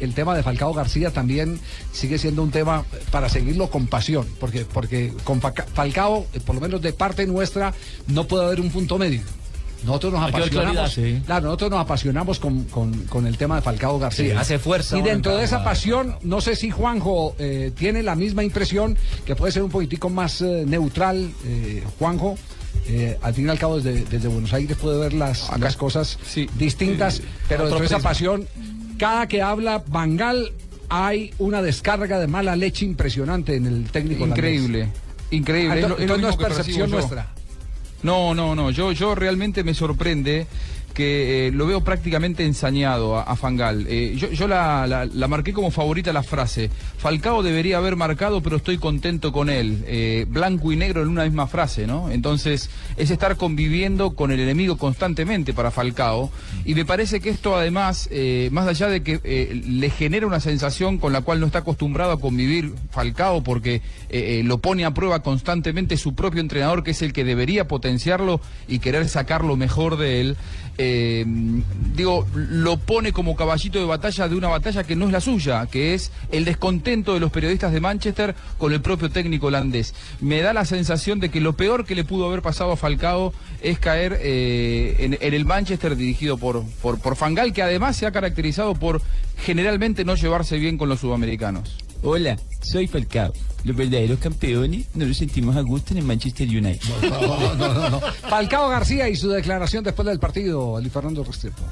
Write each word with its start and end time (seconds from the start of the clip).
El 0.00 0.14
tema 0.14 0.34
de 0.36 0.42
Falcao 0.42 0.72
García 0.74 1.10
también 1.10 1.58
sigue 1.92 2.18
siendo 2.18 2.42
un 2.42 2.50
tema 2.50 2.84
para 3.10 3.28
seguirlo 3.28 3.68
con 3.70 3.86
pasión, 3.86 4.26
porque, 4.40 4.64
porque 4.64 5.12
con 5.24 5.40
Falcao, 5.40 6.26
eh, 6.34 6.40
por 6.40 6.54
lo 6.54 6.60
menos 6.60 6.80
de 6.82 6.92
parte 6.92 7.26
nuestra, 7.26 7.74
no 8.06 8.24
puede 8.26 8.44
haber 8.46 8.60
un 8.60 8.70
punto 8.70 8.98
medio. 8.98 9.20
Nosotros 9.84 10.12
nos 10.12 10.22
apasionamos, 10.28 10.50
claridad, 10.74 10.88
sí. 10.90 11.22
claro, 11.24 11.44
nosotros 11.46 11.70
nos 11.70 11.80
apasionamos 11.80 12.40
con, 12.40 12.64
con- 12.64 13.04
con 13.04 13.26
el 13.28 13.36
tema 13.38 13.54
de 13.56 13.62
Falcao 13.62 13.96
García. 14.00 14.32
Sí, 14.32 14.36
hace 14.36 14.58
fuerza 14.58 14.98
Y 14.98 15.02
dentro 15.02 15.32
en 15.32 15.38
de 15.38 15.44
esa 15.44 15.62
pasión, 15.62 16.16
no 16.22 16.40
sé 16.40 16.56
si 16.56 16.70
Juanjo 16.70 17.36
eh, 17.38 17.70
tiene 17.76 18.02
la 18.02 18.16
misma 18.16 18.42
impresión, 18.42 18.96
que 19.24 19.36
puede 19.36 19.52
ser 19.52 19.62
un 19.62 19.70
poquitico 19.70 20.10
más 20.10 20.40
eh, 20.42 20.64
neutral, 20.66 21.30
eh, 21.44 21.84
Juanjo. 22.00 22.36
eh, 22.88 23.18
al 23.22 23.34
fin 23.34 23.46
y 23.46 23.50
al 23.50 23.58
cabo, 23.60 23.80
desde, 23.80 24.04
desde 24.04 24.26
Buenos 24.26 24.52
Aires 24.52 24.76
puede 24.80 24.98
ver 24.98 25.12
las, 25.12 25.48
las 25.60 25.76
cosas 25.76 26.18
sí. 26.26 26.48
distintas, 26.58 27.22
pero 27.48 27.62
dentro 27.64 27.78
de 27.78 27.86
esa 27.86 28.00
pasión, 28.00 28.48
cada 28.98 29.26
que 29.28 29.40
habla 29.40 29.82
Bangal, 29.86 30.52
hay 30.90 31.32
una 31.38 31.62
descarga 31.62 32.18
de 32.18 32.26
mala 32.26 32.56
leche 32.56 32.84
impresionante 32.84 33.56
en 33.56 33.66
el 33.66 33.84
técnico. 33.90 34.24
holandés. 34.24 34.38
Increíble, 34.54 34.88
increíble. 35.30 35.72
Ah, 35.74 35.76
Es 35.76 35.88
lo- 35.88 35.98
entonces 35.98 36.04
es 36.04 36.08
lo 36.10 36.18
no 36.22 36.28
es 36.28 36.36
percepción 36.36 36.90
nuestra. 36.90 37.28
No, 38.02 38.34
no, 38.34 38.54
no. 38.54 38.70
Yo, 38.70 38.92
yo 38.92 39.14
realmente 39.14 39.64
me 39.64 39.74
sorprende 39.74 40.46
que 40.98 41.46
eh, 41.46 41.52
lo 41.52 41.68
veo 41.68 41.84
prácticamente 41.84 42.44
ensañado 42.44 43.16
a, 43.16 43.22
a 43.22 43.36
Fangal. 43.36 43.86
Eh, 43.88 44.16
yo 44.16 44.48
la, 44.48 45.08
marqué 45.28 45.52
como 45.52 45.70
favorita 45.70 46.12
la 46.12 46.24
frase. 46.24 46.70
Falcao 46.96 47.44
debería 47.44 47.76
haber 47.76 47.94
marcado, 47.94 48.42
pero 48.42 48.56
estoy 48.56 48.78
contento 48.78 49.30
con 49.30 49.48
él. 49.48 49.84
Eh, 49.86 50.26
blanco 50.28 50.72
y 50.72 50.76
negro 50.76 51.02
en 51.02 51.08
una 51.08 51.22
misma 51.22 51.46
frase, 51.46 51.86
¿no? 51.86 52.10
Entonces, 52.10 52.68
es 52.96 53.12
estar 53.12 53.36
conviviendo 53.36 54.16
con 54.16 54.32
el 54.32 54.40
enemigo 54.40 54.76
constantemente 54.76 55.54
para 55.54 55.70
Falcao. 55.70 56.32
Y 56.64 56.74
me 56.74 56.84
parece 56.84 57.20
que 57.20 57.30
esto 57.30 57.54
además, 57.54 58.10
más 58.50 58.66
allá 58.66 58.88
de 58.88 59.04
que 59.04 59.62
le 59.64 59.90
genera 59.90 60.26
una 60.26 60.40
sensación 60.40 60.98
con 60.98 61.12
la 61.12 61.20
cual 61.20 61.38
no 61.38 61.46
está 61.46 61.60
acostumbrado 61.60 62.10
a 62.10 62.20
convivir 62.20 62.74
Falcao, 62.90 63.44
porque 63.44 63.82
lo 64.42 64.58
pone 64.58 64.84
a 64.84 64.92
prueba 64.92 65.22
constantemente 65.22 65.96
su 65.96 66.16
propio 66.16 66.40
entrenador, 66.40 66.82
que 66.82 66.90
es 66.90 67.02
el 67.02 67.12
que 67.12 67.22
debería 67.22 67.68
potenciarlo 67.68 68.40
y 68.66 68.80
querer 68.80 69.08
sacar 69.08 69.44
lo 69.44 69.56
mejor 69.56 69.96
de 69.96 70.20
él. 70.20 70.36
Digo, 71.94 72.26
lo 72.34 72.76
pone 72.76 73.12
como 73.12 73.36
caballito 73.36 73.78
de 73.78 73.84
batalla 73.84 74.28
de 74.28 74.36
una 74.36 74.48
batalla 74.48 74.84
que 74.84 74.96
no 74.96 75.06
es 75.06 75.12
la 75.12 75.20
suya, 75.20 75.66
que 75.66 75.94
es 75.94 76.12
el 76.30 76.44
descontento 76.44 77.14
de 77.14 77.20
los 77.20 77.30
periodistas 77.30 77.72
de 77.72 77.80
Manchester 77.80 78.34
con 78.58 78.72
el 78.72 78.80
propio 78.80 79.10
técnico 79.10 79.46
holandés. 79.48 79.94
Me 80.20 80.40
da 80.42 80.52
la 80.52 80.64
sensación 80.64 81.20
de 81.20 81.30
que 81.30 81.40
lo 81.40 81.54
peor 81.54 81.84
que 81.84 81.94
le 81.94 82.04
pudo 82.04 82.26
haber 82.26 82.42
pasado 82.42 82.72
a 82.72 82.76
Falcao 82.76 83.32
es 83.60 83.78
caer 83.78 84.18
eh, 84.20 84.96
en, 84.98 85.18
en 85.20 85.34
el 85.34 85.44
Manchester 85.44 85.96
dirigido 85.96 86.38
por, 86.38 86.64
por, 86.82 87.00
por 87.00 87.16
Fangal, 87.16 87.52
que 87.52 87.62
además 87.62 87.96
se 87.96 88.06
ha 88.06 88.12
caracterizado 88.12 88.74
por 88.74 89.02
generalmente 89.38 90.04
no 90.04 90.14
llevarse 90.14 90.58
bien 90.58 90.78
con 90.78 90.88
los 90.88 91.00
sudamericanos. 91.00 91.87
Hola, 92.02 92.38
soy 92.62 92.86
Falcao. 92.86 93.32
Los 93.64 93.76
verdaderos 93.76 94.18
campeones 94.20 94.86
nos 94.94 95.08
los 95.08 95.16
sentimos 95.16 95.56
a 95.56 95.62
gusto 95.62 95.92
en 95.92 95.98
el 95.98 96.04
Manchester 96.04 96.48
United. 96.48 96.80
No, 97.10 97.54
no, 97.54 97.74
no, 97.74 97.90
no. 97.90 98.00
Falcao 98.00 98.68
García 98.68 99.08
y 99.08 99.16
su 99.16 99.28
declaración 99.28 99.82
después 99.82 100.06
del 100.06 100.20
partido, 100.20 100.76
Ali 100.76 100.90
Fernando 100.90 101.24
Restrepo. 101.24 101.62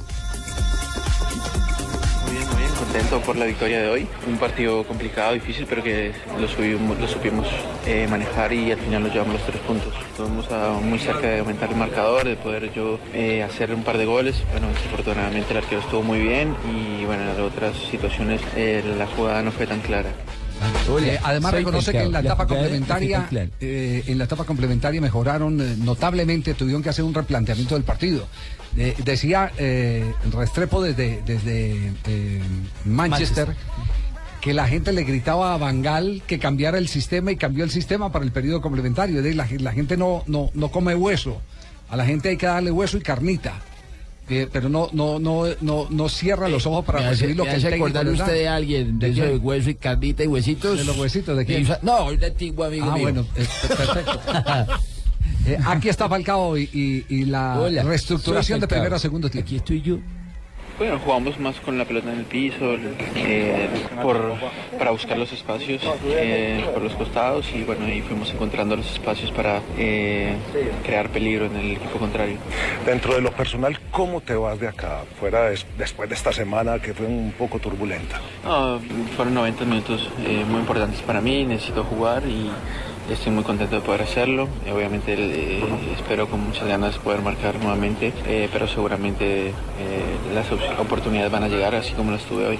Contento 2.76 3.20
por 3.20 3.36
la 3.36 3.44
victoria 3.46 3.80
de 3.82 3.88
hoy. 3.88 4.06
Un 4.26 4.36
partido 4.38 4.84
complicado, 4.84 5.34
difícil, 5.34 5.66
pero 5.68 5.82
que 5.82 6.12
lo, 6.40 6.46
subimos- 6.48 6.98
lo 6.98 7.08
supimos 7.08 7.46
eh, 7.86 8.06
manejar 8.10 8.52
y 8.52 8.72
al 8.72 8.78
final 8.78 9.02
nos 9.04 9.12
llevamos 9.12 9.34
los 9.34 9.44
tres 9.46 9.60
puntos. 9.62 9.92
Estuvimos 10.10 10.50
a- 10.52 10.72
muy 10.82 10.98
cerca 10.98 11.26
de 11.28 11.38
aumentar 11.40 11.70
el 11.70 11.76
marcador, 11.76 12.24
de 12.24 12.36
poder 12.36 12.72
yo 12.72 12.98
eh, 13.14 13.42
hacer 13.42 13.72
un 13.74 13.82
par 13.82 13.98
de 13.98 14.04
goles. 14.06 14.42
Bueno, 14.52 14.68
desafortunadamente 14.68 15.52
el 15.52 15.58
arquero 15.58 15.80
estuvo 15.80 16.02
muy 16.02 16.18
bien 16.20 16.54
y 16.72 17.04
bueno, 17.04 17.22
en 17.22 17.28
las 17.28 17.38
otras 17.38 17.76
situaciones 17.90 18.40
eh, 18.56 18.82
la 18.98 19.06
jugada 19.06 19.42
no 19.42 19.52
fue 19.52 19.66
tan 19.66 19.80
clara. 19.80 20.10
Eh, 21.00 21.18
además 21.22 21.50
soy 21.50 21.60
reconoce 21.60 21.92
que 21.92 22.02
en 22.02 22.12
la 22.12 22.20
etapa 22.20 22.46
complementaria, 22.46 23.28
eh, 23.60 24.04
en 24.06 24.18
la 24.18 24.24
etapa 24.24 24.44
complementaria 24.44 25.00
mejoraron 25.00 25.60
eh, 25.60 25.74
notablemente, 25.78 26.54
tuvieron 26.54 26.82
que 26.82 26.88
hacer 26.88 27.04
un 27.04 27.14
replanteamiento 27.14 27.74
del 27.74 27.84
partido. 27.84 28.26
Decía 29.04 29.52
Restrepo 30.32 30.82
desde, 30.82 31.22
desde 31.24 31.92
Manchester, 32.84 33.54
que 34.40 34.52
la 34.52 34.68
gente 34.68 34.92
le 34.92 35.04
gritaba 35.04 35.54
a 35.54 35.56
Bangal 35.56 36.22
que 36.26 36.38
cambiara 36.38 36.78
el 36.78 36.88
sistema 36.88 37.32
y 37.32 37.36
cambió 37.36 37.64
el 37.64 37.70
sistema 37.70 38.12
para 38.12 38.24
el 38.24 38.32
periodo 38.32 38.60
complementario. 38.60 39.18
Es 39.18 39.24
decir, 39.24 39.36
La, 39.36 39.48
la 39.58 39.72
gente 39.72 39.96
no, 39.96 40.24
no, 40.26 40.50
no 40.54 40.70
come 40.70 40.94
hueso, 40.94 41.40
a 41.88 41.96
la 41.96 42.04
gente 42.04 42.28
hay 42.28 42.36
que 42.36 42.46
darle 42.46 42.70
hueso 42.70 42.96
y 42.98 43.00
carnita. 43.00 43.54
Eh, 44.28 44.48
pero 44.52 44.68
no, 44.68 44.88
no, 44.92 45.20
no, 45.20 45.44
no, 45.60 45.86
no 45.88 46.08
cierra 46.08 46.48
los 46.48 46.66
ojos 46.66 46.84
para 46.84 46.98
hace- 46.98 47.10
recibir 47.10 47.36
lo 47.36 47.44
que 47.44 47.50
el 47.50 47.56
hace 47.56 47.70
técnico 47.70 47.90
da. 47.90 48.10
usted 48.10 48.32
de 48.32 48.48
alguien, 48.48 48.98
de, 48.98 49.06
¿De 49.06 49.12
eso 49.12 49.22
de 49.22 49.36
hueso 49.36 49.70
y 49.70 49.74
carnita 49.76 50.24
y 50.24 50.26
huesitos. 50.26 50.76
¿De 50.78 50.84
los 50.84 50.98
huesitos? 50.98 51.36
¿De 51.36 51.46
quién? 51.46 51.66
No, 51.82 52.06
un 52.06 52.24
antiguo 52.24 52.64
amigo 52.64 52.86
Ah, 52.90 52.94
mío. 52.94 53.02
bueno, 53.02 53.26
eh, 53.36 53.46
perfecto. 53.68 54.20
Eh, 55.46 55.56
aquí 55.64 55.88
está 55.88 56.08
Falcao 56.08 56.58
y, 56.58 56.68
y- 56.72 57.04
y 57.08 57.24
la 57.24 57.60
Hola, 57.60 57.84
reestructuración 57.84 58.58
de 58.58 58.66
primero 58.66 58.96
a 58.96 58.98
segundo 58.98 59.30
tiempo. 59.30 59.46
Aquí 59.46 59.56
estoy 59.56 59.80
yo. 59.80 59.98
Bueno, 60.78 60.98
jugamos 61.02 61.38
más 61.40 61.58
con 61.60 61.78
la 61.78 61.86
pelota 61.86 62.12
en 62.12 62.18
el 62.18 62.24
piso, 62.26 62.74
eh, 63.14 63.66
por, 64.02 64.34
para 64.78 64.90
buscar 64.90 65.16
los 65.16 65.32
espacios 65.32 65.82
eh, 66.06 66.62
por 66.74 66.82
los 66.82 66.92
costados 66.92 67.50
y 67.54 67.62
bueno, 67.62 67.88
y 67.88 68.02
fuimos 68.02 68.30
encontrando 68.34 68.76
los 68.76 68.90
espacios 68.92 69.30
para 69.30 69.62
eh, 69.78 70.36
crear 70.84 71.08
peligro 71.08 71.46
en 71.46 71.56
el 71.56 71.72
equipo 71.72 71.98
contrario. 71.98 72.36
Dentro 72.84 73.14
de 73.14 73.22
lo 73.22 73.32
personal, 73.32 73.78
¿cómo 73.90 74.20
te 74.20 74.34
vas 74.34 74.60
de 74.60 74.68
acá? 74.68 75.00
Fuera 75.18 75.48
des- 75.48 75.64
después 75.78 76.10
de 76.10 76.14
esta 76.14 76.30
semana 76.32 76.78
que 76.78 76.92
fue 76.92 77.06
un 77.06 77.32
poco 77.38 77.58
turbulenta. 77.58 78.20
No, 78.44 78.78
fueron 79.16 79.32
90 79.32 79.64
minutos 79.64 80.10
muy 80.46 80.60
importantes 80.60 81.00
para 81.00 81.22
mí, 81.22 81.44
necesito 81.44 81.84
jugar 81.84 82.22
y 82.26 82.50
estoy 83.10 83.32
muy 83.32 83.44
contento 83.44 83.76
de 83.76 83.80
poder 83.82 84.02
hacerlo. 84.02 84.48
Eh, 84.66 84.72
obviamente 84.72 85.14
eh, 85.16 85.62
espero 85.96 86.28
con 86.28 86.40
muchas 86.40 86.66
ganas 86.66 86.96
poder 86.98 87.22
marcar 87.22 87.56
nuevamente, 87.58 88.12
eh, 88.26 88.48
pero 88.52 88.66
seguramente 88.68 89.48
eh, 89.48 89.52
las 90.34 90.50
op- 90.52 90.80
oportunidades 90.80 91.30
van 91.30 91.44
a 91.44 91.48
llegar 91.48 91.74
así 91.74 91.92
como 91.92 92.10
las 92.10 92.22
tuve 92.22 92.46
hoy. 92.46 92.58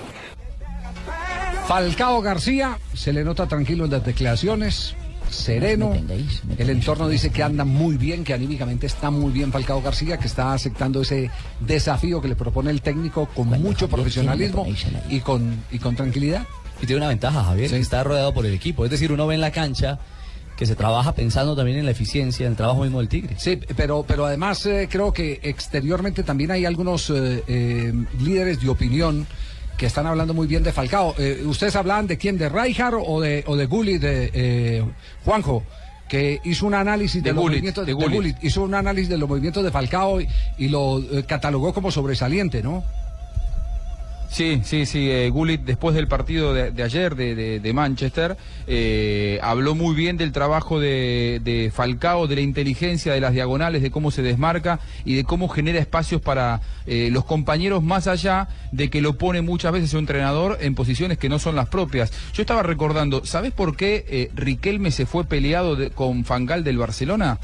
Falcao 1.67 2.23
García 2.23 2.79
se 2.95 3.13
le 3.13 3.25
nota 3.25 3.47
tranquilo 3.49 3.87
en 3.87 3.91
las 3.91 4.05
declaraciones, 4.05 4.95
sereno. 5.29 5.91
Me 5.91 5.97
tengáis, 5.99 6.45
me 6.45 6.55
El 6.55 6.71
entorno 6.71 7.09
dice 7.09 7.31
que 7.31 7.43
anda 7.43 7.65
muy 7.65 7.97
bien, 7.97 8.23
que 8.23 8.33
anímicamente 8.33 8.87
está 8.87 9.11
muy 9.11 9.33
bien 9.33 9.51
Falcao 9.51 9.83
García, 9.83 10.17
que 10.17 10.29
está 10.29 10.53
aceptando 10.53 11.03
ese 11.03 11.29
desafío 11.59 12.21
que 12.23 12.29
le 12.29 12.37
propone 12.37 12.71
el 12.71 12.83
técnico 12.83 13.27
con 13.35 13.49
mucho 13.49 13.89
Javier 13.89 13.91
profesionalismo 13.91 14.67
y 15.11 15.21
con, 15.21 15.65
y 15.73 15.79
con 15.81 15.97
tranquilidad. 15.97 16.47
Y 16.81 16.87
tiene 16.87 16.99
una 17.01 17.09
ventaja, 17.09 17.43
Javier, 17.43 17.71
que 17.71 17.79
está 17.79 18.05
rodeado 18.05 18.33
por 18.33 18.47
el 18.47 18.55
equipo. 18.55 18.85
Es 18.85 18.91
decir, 18.91 19.11
uno 19.11 19.27
ve 19.27 19.35
en 19.35 19.41
la 19.41 19.51
cancha 19.51 19.99
que 20.57 20.67
se 20.67 20.75
trabaja 20.75 21.13
pensando 21.13 21.55
también 21.55 21.79
en 21.79 21.85
la 21.85 21.91
eficiencia, 21.91 22.47
en 22.47 22.53
el 22.53 22.57
trabajo 22.57 22.83
mismo 22.83 22.99
del 22.99 23.09
Tigre. 23.09 23.37
Sí, 23.39 23.61
pero, 23.77 24.05
pero 24.09 24.25
además 24.25 24.65
eh, 24.67 24.89
creo 24.91 25.13
que 25.13 25.39
exteriormente 25.43 26.23
también 26.23 26.51
hay 26.51 26.65
algunos 26.65 27.11
eh, 27.11 27.45
eh, 27.47 27.93
líderes 28.21 28.61
de 28.61 28.69
opinión 28.69 29.27
que 29.77 29.85
están 29.85 30.07
hablando 30.07 30.33
muy 30.33 30.47
bien 30.47 30.63
de 30.63 30.73
Falcao. 30.73 31.15
Eh, 31.19 31.43
¿Ustedes 31.45 31.77
hablaban 31.77 32.07
de 32.07 32.17
quién? 32.17 32.39
¿De 32.39 32.49
Rijkaard 32.49 32.95
o 33.07 33.21
de, 33.21 33.45
o 33.47 33.57
de 33.57 33.67
Gullit, 33.67 34.01
de 34.01 34.31
eh, 34.33 34.85
Juanjo? 35.25 35.63
Que 36.09 36.41
hizo 36.45 36.67
un 36.67 36.73
análisis 36.75 37.23
de, 37.23 37.31
De 37.31 37.35
los 37.35 37.43
Gullit, 37.43 37.57
movimientos 37.57 37.85
de 37.85 37.93
de 37.93 37.95
Gullit. 37.95 38.15
Gullit, 38.15 38.37
hizo 38.45 38.63
un 38.63 38.75
análisis 38.75 39.11
de 39.11 39.19
los 39.19 39.29
movimientos 39.29 39.63
de 39.63 39.71
Falcao 39.71 40.21
y, 40.21 40.29
y 40.57 40.69
lo 40.69 41.01
eh, 41.01 41.25
catalogó 41.27 41.75
como 41.75 41.91
sobresaliente, 41.91 42.63
¿no? 42.63 42.83
Sí, 44.31 44.61
sí, 44.65 44.87
sí. 44.87 45.11
Eh, 45.11 45.31
Gullit, 45.31 45.63
después 45.63 45.95
del 45.95 46.09
partido 46.09 46.53
de, 46.53 46.71
de 46.71 46.83
ayer 46.83 47.15
de, 47.17 47.73
Manchester, 47.73 48.37
eh, 48.67 49.39
habló 49.43 49.75
muy 49.75 49.95
bien 49.95 50.17
del 50.17 50.33
trabajo 50.33 50.81
de, 50.81 51.73
Falcao, 51.75 52.27
de 52.27 52.37
la 52.37 52.41
inteligencia 52.41 53.13
de 53.13 53.21
las 53.21 53.33
diagonales, 53.33 53.83
de 53.83 53.91
cómo 53.91 54.11
se 54.11 54.23
desmarca 54.23 54.81
y 55.05 55.15
de 55.15 55.25
cómo 55.25 55.49
genera 55.49 55.79
espacios 55.79 56.21
para 56.21 56.61
eh, 56.87 57.09
los 57.11 57.25
compañeros, 57.25 57.83
más 57.83 58.07
allá 58.07 58.49
de 58.73 58.91
que 58.91 59.01
lo 59.01 59.15
pone 59.15 59.43
muchas 59.43 59.73
veces 59.73 59.91
su 59.91 59.99
entrenador 59.99 60.59
en 60.61 60.75
posiciones 60.75 61.19
que 61.19 61.29
no 61.29 61.39
son 61.39 61.57
las 61.57 61.69
propias. 61.69 62.13
Yo 62.33 62.43
estaba 62.43 62.63
recordando, 62.63 63.25
¿sabes 63.25 63.53
por 63.53 63.77
qué 63.77 64.05
eh, 64.09 64.31
Riquelme 64.35 64.91
se 64.91 65.07
fue 65.07 65.25
peleado 65.25 65.77
con 65.95 66.25
Fangal 66.25 66.65
del 66.65 66.79
Barcelona? 66.79 67.39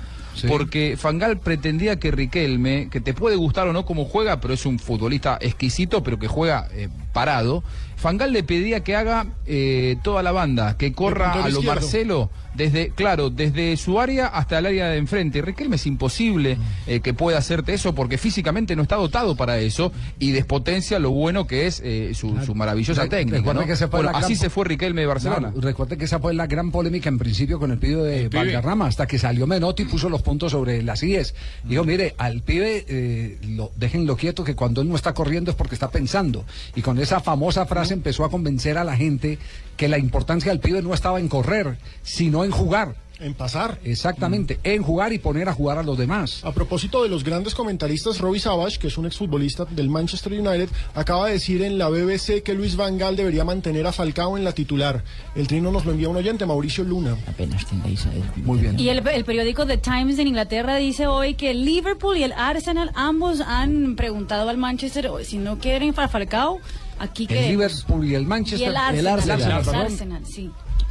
Porque 0.49 0.96
Fangal 0.96 1.38
pretendía 1.38 1.99
que 1.99 2.11
Riquelme, 2.11 2.88
que 2.90 3.00
te 3.00 3.14
puede 3.14 3.37
gustar 3.37 3.69
o 3.69 3.73
no 3.73 3.84
cómo 3.84 4.05
juega, 4.05 4.40
pero 4.40 4.55
es 4.55 4.67
un 4.67 4.79
futbolista 4.79 5.38
exquisito, 5.40 6.02
pero 6.02 6.19
que 6.19 6.29
juega 6.29 6.69
eh, 6.73 6.88
parado, 7.12 7.62
Fangal 7.97 8.32
le 8.32 8.43
pedía 8.43 8.81
que 8.82 8.97
haga 8.97 9.26
eh, 9.47 9.97
toda 10.03 10.23
la 10.23 10.32
banda, 10.32 10.76
que 10.76 10.93
corra 10.93 11.32
a 11.35 11.37
lo 11.49 11.49
izquierdo. 11.50 11.62
Marcelo, 11.75 12.31
desde, 12.55 12.91
claro, 12.91 13.31
desde 13.31 13.76
su 13.76 14.00
área 14.00 14.26
hasta 14.26 14.59
el 14.59 14.67
área 14.67 14.88
de 14.88 14.99
enfrente. 14.99 15.41
Riquelme 15.41 15.76
es 15.76 15.87
imposible 15.87 16.59
eh, 16.88 16.99
que 17.00 17.14
pueda 17.14 17.38
hacerte 17.38 17.73
eso 17.75 17.94
porque 17.94 18.19
físicamente 18.19 18.75
no 18.75 18.82
está 18.82 18.97
dotado 18.97 19.37
para 19.37 19.59
eso 19.59 19.93
y 20.19 20.32
despotencia 20.32 20.99
lo 20.99 21.12
bueno 21.12 21.47
que 21.47 21.67
es 21.67 21.81
eh, 21.85 22.11
su, 22.14 22.37
su 22.44 22.55
maravillosa 22.56 23.05
Re- 23.05 23.09
técnica. 23.09 23.38
¿no? 23.38 23.64
que 23.64 23.76
Bueno, 23.87 24.11
gran 24.11 24.17
así 24.25 24.35
se 24.35 24.50
fue 24.50 24.64
Riquelme 24.64 25.03
de 25.03 25.06
Barcelona. 25.06 25.53
Claro, 25.53 25.61
recuerde 25.61 25.97
que 25.97 26.05
esa 26.05 26.19
fue 26.19 26.35
la 26.35 26.47
gran 26.49 26.73
polémica 26.73 27.09
en 27.09 27.19
principio 27.19 27.61
con 27.61 27.70
el 27.70 27.79
pibe 27.79 28.03
de 28.03 28.29
pibe. 28.29 28.44
Valderrama, 28.44 28.87
hasta 28.87 29.06
que 29.06 29.19
salió 29.19 29.47
Menotti 29.47 29.85
y 29.85 29.87
puso 29.87 30.09
los 30.09 30.23
puntos 30.23 30.50
sobre 30.53 30.82
las 30.82 31.03
IES. 31.05 31.35
Dijo, 31.64 31.85
mire, 31.85 32.17
al 32.19 32.43
pibe 32.43 32.85
eh, 32.88 33.38
lo, 33.49 33.70
déjenlo 33.76 34.17
quieto 34.17 34.43
que 34.43 34.56
cuando 34.56 34.82
él 34.82 34.88
no 34.88 34.97
está 34.97 35.14
corriendo 35.14 35.53
es 35.53 35.56
porque 35.56 35.76
está 35.76 35.88
pensando. 35.91 36.44
Y 36.75 36.82
con 36.82 36.99
esa 37.02 37.20
famosa 37.20 37.66
frase 37.66 37.94
empezó 37.94 38.25
a 38.25 38.31
convencer 38.31 38.78
a 38.78 38.84
la 38.84 38.96
gente 38.96 39.38
que 39.76 39.88
la 39.88 39.99
importancia 39.99 40.50
del 40.50 40.60
pibe 40.60 40.82
no 40.82 40.94
estaba 40.94 41.19
en 41.20 41.28
correr, 41.28 41.78
sino 42.02 42.44
en 42.44 42.50
jugar. 42.50 42.94
En 43.20 43.34
pasar. 43.34 43.78
Exactamente, 43.84 44.58
en 44.64 44.82
jugar 44.82 45.12
y 45.12 45.19
poner 45.20 45.49
a 45.49 45.52
jugar 45.54 45.78
a 45.78 45.84
los 45.84 45.96
demás. 45.96 46.44
A 46.44 46.50
propósito 46.50 47.04
de 47.04 47.08
los 47.08 47.22
grandes 47.22 47.54
comentaristas, 47.54 48.19
Robbie 48.19 48.40
Savage, 48.40 48.81
que 48.81 48.88
es 48.88 48.99
un 48.99 49.06
exfutbolista 49.06 49.64
del 49.64 49.88
Manchester 49.88 50.32
United, 50.32 50.69
acaba 50.96 51.26
de 51.28 51.34
decir 51.34 51.62
en 51.62 51.78
la 51.78 51.88
BBC 51.88 52.43
que 52.43 52.52
Luis 52.54 52.75
Van 52.75 52.99
Gaal 52.99 53.14
debería 53.14 53.44
mantener 53.44 53.87
a 53.87 53.93
Falcao 53.93 54.37
en 54.37 54.43
la 54.43 54.50
titular. 54.50 55.04
El 55.37 55.46
trino 55.46 55.70
nos 55.70 55.84
lo 55.84 55.93
envía 55.93 56.08
un 56.08 56.16
oyente, 56.16 56.46
Mauricio 56.46 56.82
Luna. 56.82 57.16
Apenas 57.28 57.64
tengáis 57.64 58.04
a 58.06 58.10
Muy 58.38 58.58
bien. 58.58 58.81
Y 58.81 58.88
el, 58.88 59.06
el 59.06 59.25
periódico 59.25 59.66
The 59.66 59.78
Times 59.78 60.19
en 60.19 60.26
Inglaterra 60.26 60.75
dice 60.76 61.06
hoy 61.06 61.34
que 61.34 61.52
el 61.52 61.64
Liverpool 61.64 62.16
y 62.16 62.25
el 62.25 62.32
Arsenal 62.32 62.90
ambos 62.96 63.40
han 63.40 63.94
preguntado 63.94 64.49
al 64.49 64.56
Manchester 64.58 65.06
"Oye, 65.06 65.25
si 65.25 65.38
no 65.38 65.58
quieren 65.60 65.94
para 65.94 66.08
Falcao, 66.08 66.58
aquí 67.02 67.26
que 67.26 67.44
El 67.44 67.50
Liverpool 67.50 68.06
y 68.06 68.14
el 68.14 68.26
Manchester. 68.26 68.60
y 68.60 68.70
el 68.70 68.76
Arsenal, 68.76 68.99
el 68.99 69.06
Arsenal, 69.08 69.40
el 69.40 69.64
perdón. 69.64 69.76
Arsenal, 69.87 70.22
sí. 70.26 70.50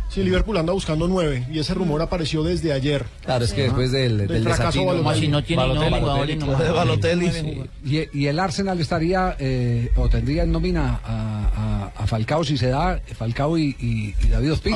Sí, 0.09 0.21
Liverpool 0.23 0.57
anda 0.57 0.73
buscando 0.73 1.07
nueve 1.07 1.47
y 1.49 1.59
ese 1.59 1.73
rumor 1.73 2.01
apareció 2.01 2.43
desde 2.43 2.73
ayer. 2.73 3.05
Claro, 3.23 3.45
es 3.45 3.53
que 3.53 3.61
después 3.63 3.93
del, 3.93 4.17
Del 4.17 4.27
del 4.27 4.43
fracaso 4.43 4.83
Balotelli. 4.83 5.19
Si 5.21 5.27
no 5.29 5.41
tiene 5.41 5.61
Balotelli, 5.61 5.99
Balotelli, 6.01 6.35
no. 6.35 6.47
Balotelli, 6.73 7.25
No 7.27 7.31
sí. 7.31 7.61
Y, 8.13 8.19
y 8.19 8.27
el 8.27 8.37
Arsenal 8.37 8.77
estaría 8.81 9.37
eh, 9.39 9.89
o 9.95 10.09
tendría 10.09 10.43
en 10.43 10.51
nómina 10.51 10.99
a, 11.01 11.91
a- 11.95 12.03
a 12.03 12.07
Falcao 12.07 12.43
si 12.43 12.57
se 12.57 12.67
da 12.67 12.99
Falcao 13.15 13.57
y, 13.57 13.73
y- 13.79 14.13
y 14.21 14.27
David 14.27 14.51
Ospina. 14.51 14.75